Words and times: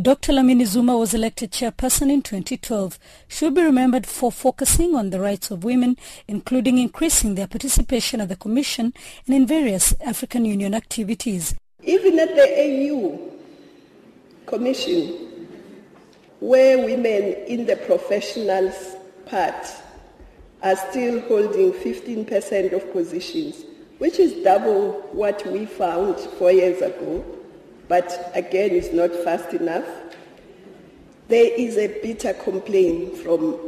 Dr. 0.00 0.32
Dlamini 0.32 0.64
Zuma 0.64 0.96
was 0.96 1.12
elected 1.12 1.50
chairperson 1.50 2.10
in 2.10 2.22
2012. 2.22 2.98
She 3.28 3.44
will 3.44 3.52
be 3.52 3.60
remembered 3.60 4.06
for 4.06 4.32
focusing 4.32 4.94
on 4.94 5.10
the 5.10 5.20
rights 5.20 5.50
of 5.50 5.64
women, 5.64 5.98
including 6.26 6.78
increasing 6.78 7.34
their 7.34 7.46
participation 7.46 8.18
at 8.22 8.30
the 8.30 8.36
Commission 8.36 8.94
and 9.26 9.36
in 9.36 9.46
various 9.46 9.92
African 10.00 10.46
Union 10.46 10.72
activities. 10.72 11.54
Even 11.82 12.18
at 12.20 12.34
the 12.34 12.42
AU 12.42 13.32
Commission, 14.46 15.46
where 16.40 16.78
women 16.78 17.34
in 17.46 17.66
the 17.66 17.76
professionals 17.76 18.96
part 19.26 19.66
are 20.62 20.76
still 20.76 21.20
holding 21.28 21.70
15% 21.70 22.72
of 22.72 22.90
positions, 22.94 23.62
which 23.98 24.18
is 24.18 24.42
double 24.42 24.92
what 25.12 25.46
we 25.52 25.66
found 25.66 26.18
four 26.38 26.50
years 26.50 26.80
ago 26.80 27.41
but 27.92 28.32
again 28.34 28.70
it's 28.70 28.90
not 28.90 29.14
fast 29.22 29.52
enough. 29.52 29.84
There 31.28 31.52
is 31.58 31.76
a 31.76 31.88
bitter 32.00 32.32
complaint 32.32 33.18
from 33.18 33.58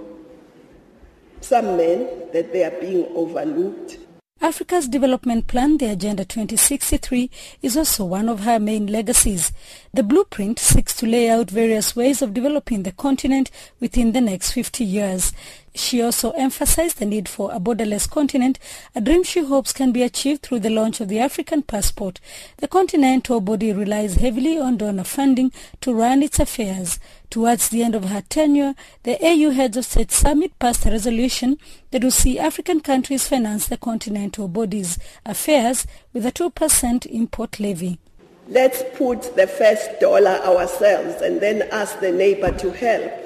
some 1.42 1.76
men 1.76 2.08
that 2.32 2.50
they 2.50 2.64
are 2.64 2.80
being 2.80 3.06
overlooked. 3.14 3.98
Africa's 4.40 4.88
development 4.88 5.46
plan, 5.46 5.76
the 5.76 5.90
Agenda 5.90 6.24
2063, 6.24 7.30
is 7.60 7.76
also 7.76 8.06
one 8.06 8.30
of 8.30 8.40
her 8.40 8.58
main 8.58 8.86
legacies. 8.86 9.52
The 9.92 10.02
blueprint 10.02 10.58
seeks 10.58 10.96
to 10.96 11.06
lay 11.06 11.28
out 11.28 11.50
various 11.50 11.94
ways 11.94 12.22
of 12.22 12.32
developing 12.32 12.82
the 12.82 12.92
continent 12.92 13.50
within 13.78 14.12
the 14.12 14.22
next 14.22 14.52
50 14.52 14.84
years. 14.84 15.34
She 15.76 16.00
also 16.00 16.30
emphasized 16.30 16.98
the 16.98 17.04
need 17.04 17.28
for 17.28 17.50
a 17.52 17.58
borderless 17.58 18.08
continent, 18.08 18.60
a 18.94 19.00
dream 19.00 19.24
she 19.24 19.42
hopes 19.42 19.72
can 19.72 19.90
be 19.90 20.04
achieved 20.04 20.42
through 20.42 20.60
the 20.60 20.70
launch 20.70 21.00
of 21.00 21.08
the 21.08 21.18
African 21.18 21.62
passport. 21.62 22.20
The 22.58 22.68
continental 22.68 23.40
body 23.40 23.72
relies 23.72 24.14
heavily 24.14 24.56
on 24.56 24.76
donor 24.76 25.02
funding 25.02 25.50
to 25.80 25.92
run 25.92 26.22
its 26.22 26.38
affairs. 26.38 27.00
Towards 27.28 27.70
the 27.70 27.82
end 27.82 27.96
of 27.96 28.04
her 28.04 28.22
tenure, 28.22 28.76
the 29.02 29.18
AU 29.20 29.50
Heads 29.50 29.76
of 29.76 29.84
State 29.84 30.12
Summit 30.12 30.56
passed 30.60 30.86
a 30.86 30.92
resolution 30.92 31.58
that 31.90 32.04
will 32.04 32.12
see 32.12 32.38
African 32.38 32.78
countries 32.78 33.26
finance 33.26 33.66
the 33.66 33.76
continental 33.76 34.46
body's 34.46 34.96
affairs 35.26 35.88
with 36.12 36.24
a 36.24 36.30
2% 36.30 37.06
import 37.06 37.58
levy. 37.58 37.98
Let's 38.46 38.84
put 38.94 39.34
the 39.34 39.48
first 39.48 39.98
dollar 39.98 40.38
ourselves 40.44 41.20
and 41.20 41.40
then 41.40 41.62
ask 41.72 41.98
the 41.98 42.12
neighbor 42.12 42.52
to 42.58 42.70
help. 42.70 43.23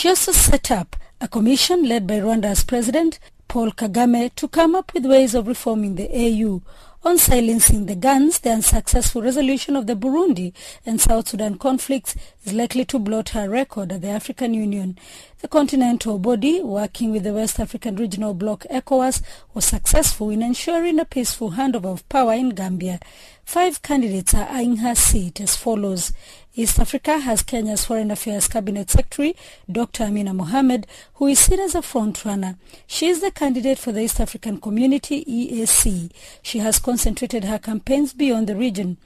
She 0.00 0.08
also 0.08 0.32
set 0.32 0.70
up 0.70 0.96
a 1.20 1.28
commission 1.28 1.86
led 1.86 2.06
by 2.06 2.20
Rwanda's 2.20 2.64
president, 2.64 3.18
Paul 3.48 3.70
Kagame, 3.72 4.34
to 4.36 4.48
come 4.48 4.74
up 4.74 4.94
with 4.94 5.04
ways 5.04 5.34
of 5.34 5.46
reforming 5.46 5.96
the 5.96 6.08
AU. 6.10 6.62
On 7.02 7.18
silencing 7.18 7.84
the 7.84 7.94
guns, 7.96 8.38
the 8.38 8.50
unsuccessful 8.50 9.20
resolution 9.20 9.76
of 9.76 9.86
the 9.86 9.94
Burundi 9.94 10.54
and 10.86 10.98
South 10.98 11.28
Sudan 11.28 11.58
conflicts 11.58 12.14
is 12.44 12.54
likely 12.54 12.86
to 12.86 12.98
blot 12.98 13.30
her 13.30 13.50
record 13.50 13.92
at 13.92 14.00
the 14.00 14.08
African 14.08 14.54
Union. 14.54 14.98
The 15.42 15.48
continental 15.48 16.18
body, 16.18 16.62
working 16.62 17.12
with 17.12 17.24
the 17.24 17.34
West 17.34 17.60
African 17.60 17.96
Regional 17.96 18.32
Bloc 18.32 18.64
ECOWAS, 18.70 19.20
was 19.52 19.66
successful 19.66 20.30
in 20.30 20.42
ensuring 20.42 20.98
a 20.98 21.04
peaceful 21.04 21.52
handover 21.52 21.92
of 21.92 22.08
power 22.08 22.32
in 22.32 22.50
Gambia. 22.50 23.00
Five 23.44 23.82
candidates 23.82 24.32
are 24.32 24.48
eyeing 24.48 24.76
her 24.76 24.94
seat 24.94 25.40
as 25.40 25.56
follows. 25.56 26.12
East 26.56 26.80
Africa 26.80 27.18
has 27.18 27.44
Kenya's 27.44 27.84
Foreign 27.84 28.10
Affairs 28.10 28.48
Cabinet 28.48 28.90
Secretary, 28.90 29.36
Dr. 29.70 30.02
Amina 30.02 30.34
Mohamed, 30.34 30.84
who 31.14 31.28
is 31.28 31.38
seen 31.38 31.60
as 31.60 31.76
a 31.76 31.78
frontrunner. 31.80 32.58
She 32.88 33.06
is 33.06 33.20
the 33.20 33.30
candidate 33.30 33.78
for 33.78 33.92
the 33.92 34.00
East 34.00 34.18
African 34.18 34.60
Community, 34.60 35.24
EAC. 35.26 36.10
She 36.42 36.58
has 36.58 36.80
concentrated 36.80 37.44
her 37.44 37.60
campaigns 37.60 38.12
beyond 38.12 38.48
the 38.48 38.56
region. 38.56 38.96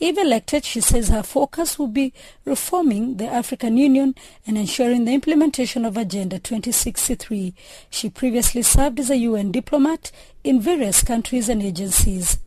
If 0.00 0.16
elected, 0.16 0.64
she 0.64 0.80
says 0.80 1.08
her 1.08 1.22
focus 1.22 1.78
will 1.78 1.88
be 1.88 2.14
reforming 2.46 3.18
the 3.18 3.26
African 3.26 3.76
Union 3.76 4.14
and 4.46 4.56
ensuring 4.56 5.04
the 5.04 5.12
implementation 5.12 5.84
of 5.84 5.98
Agenda 5.98 6.38
2063. 6.38 7.52
She 7.90 8.08
previously 8.08 8.62
served 8.62 8.98
as 8.98 9.10
a 9.10 9.18
UN 9.18 9.52
diplomat 9.52 10.10
in 10.42 10.58
various 10.58 11.02
countries 11.02 11.50
and 11.50 11.62
agencies. 11.62 12.38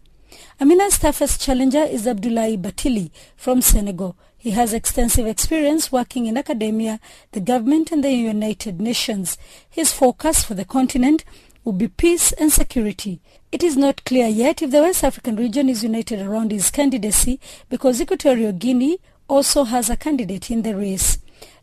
Amina's 0.59 0.97
toughest 0.97 1.40
challenger 1.40 1.84
is 1.84 2.07
Abdoulaye 2.07 2.59
Bathily 2.59 3.12
from 3.35 3.62
Senegal. 3.62 4.18
He 4.35 4.50
has 4.51 4.73
extensive 4.73 5.28
experience 5.28 5.91
working 5.91 6.25
in 6.25 6.35
academia, 6.35 7.00
the 7.34 7.40
government 7.40 7.91
and 7.91 8.03
the 8.03 8.12
United 8.12 8.81
Nations. 8.81 9.38
His 9.69 9.94
focus 9.94 10.44
for 10.44 10.56
the 10.56 10.66
continent 10.66 11.23
will 11.63 11.73
be 11.73 11.88
peace 11.88 12.31
and 12.31 12.51
security. 12.51 13.22
It 13.51 13.62
is 13.62 13.78
not 13.78 14.03
clear 14.03 14.25
yet 14.25 14.63
if 14.63 14.72
the 14.72 14.81
West 14.81 15.03
African 15.03 15.35
region 15.35 15.69
is 15.69 15.84
united 15.84 16.22
around 16.22 16.50
his 16.50 16.72
candidacy 16.72 17.39
because 17.69 18.01
Equatorial 18.01 18.53
Guinea 18.53 18.97
also 19.28 19.63
has 19.63 19.91
a 19.91 19.95
candidate 19.95 20.50
in 20.50 20.63
the 20.63 20.75
race. 20.75 21.19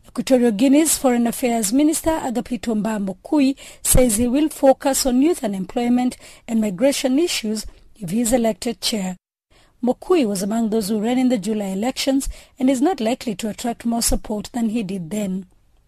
Equatorial 0.07 0.53
Guinea's 0.53 0.97
Foreign 0.97 1.27
Affairs 1.27 1.73
Minister 1.73 2.11
Agapito 2.11 2.81
Mba 2.81 3.05
Mokuy 3.05 3.57
says 3.81 4.15
he 4.15 4.29
will 4.29 4.47
focus 4.47 5.05
on 5.05 5.21
youth 5.21 5.43
unemployment 5.43 6.15
and 6.47 6.61
migration 6.61 7.19
issues 7.19 7.65
if 7.95 8.09
he 8.09 8.21
is 8.21 8.33
elected 8.33 8.81
chair. 8.81 9.17
Mokuy 9.83 10.27
was 10.27 10.41
among 10.41 10.69
those 10.69 10.89
who 10.89 10.99
ran 10.99 11.17
in 11.17 11.29
the 11.29 11.37
July 11.37 11.67
elections 11.67 12.27
and 12.57 12.69
is 12.69 12.81
not 12.81 12.99
likely 12.99 13.35
to 13.35 13.49
attract 13.49 13.85
more 13.85 14.01
support 14.01 14.49
than 14.53 14.69
he 14.69 14.83
did 14.83 15.11
then. 15.11 15.45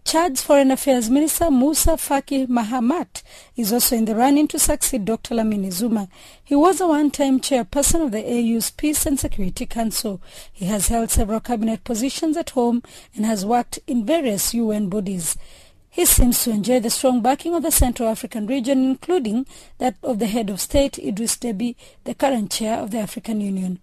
Chad's 0.08 0.40
Foreign 0.40 0.70
Affairs 0.70 1.10
Minister 1.10 1.50
Musa 1.50 1.90
Faki 1.90 2.46
Mahamat 2.46 3.22
is 3.56 3.74
also 3.74 3.94
in 3.94 4.06
the 4.06 4.14
running 4.14 4.48
to 4.48 4.58
succeed 4.58 5.04
Dr. 5.04 5.34
Dlamini 5.34 5.70
Zuma. 5.70 6.08
He 6.42 6.54
was 6.54 6.80
a 6.80 6.86
one-time 6.86 7.40
chairperson 7.40 8.02
of 8.02 8.12
the 8.12 8.24
AU's 8.24 8.70
Peace 8.70 9.04
and 9.04 9.20
Security 9.20 9.66
Council. 9.66 10.22
He 10.50 10.64
has 10.64 10.88
held 10.88 11.10
several 11.10 11.40
cabinet 11.40 11.84
positions 11.84 12.38
at 12.38 12.50
home 12.50 12.82
and 13.14 13.26
has 13.26 13.44
worked 13.44 13.80
in 13.86 14.06
various 14.06 14.54
UN 14.54 14.88
bodies. 14.88 15.36
He 15.98 16.06
seems 16.06 16.44
to 16.44 16.52
enjoy 16.52 16.78
the 16.78 16.90
strong 16.90 17.22
backing 17.22 17.56
of 17.56 17.64
the 17.64 17.72
Central 17.72 18.08
African 18.08 18.46
region, 18.46 18.84
including 18.84 19.46
that 19.78 19.96
of 20.04 20.20
the 20.20 20.28
head 20.28 20.48
of 20.48 20.60
state, 20.60 20.96
Idris 20.96 21.36
Deby, 21.36 21.74
the 22.04 22.14
current 22.14 22.52
chair 22.52 22.78
of 22.78 22.92
the 22.92 22.98
African 22.98 23.40
Union. 23.40 23.80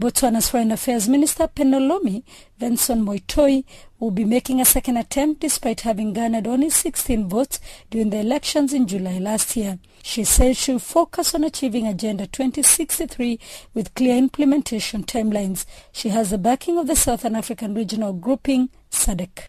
Botswana's 0.00 0.48
Foreign 0.48 0.70
Affairs 0.70 1.08
Minister 1.08 1.48
Pelonomi 1.48 2.22
Venson 2.60 3.04
Moitoi 3.04 3.64
will 3.98 4.12
be 4.12 4.24
making 4.24 4.60
a 4.60 4.64
second 4.64 4.98
attempt 4.98 5.40
despite 5.40 5.80
having 5.80 6.12
garnered 6.12 6.46
only 6.46 6.70
16 6.70 7.28
votes 7.28 7.58
during 7.90 8.10
the 8.10 8.20
elections 8.20 8.72
in 8.72 8.86
July 8.86 9.18
last 9.18 9.56
year. 9.56 9.80
She 10.04 10.22
says 10.22 10.56
she 10.56 10.70
will 10.70 10.78
focus 10.78 11.34
on 11.34 11.42
achieving 11.42 11.88
Agenda 11.88 12.28
2063 12.28 13.40
with 13.74 13.96
clear 13.96 14.16
implementation 14.16 15.02
timelines. 15.02 15.66
She 15.90 16.10
has 16.10 16.30
the 16.30 16.38
backing 16.38 16.78
of 16.78 16.86
the 16.86 16.94
Southern 16.94 17.34
African 17.34 17.74
Regional 17.74 18.12
Grouping, 18.12 18.68
SADC. 18.92 19.48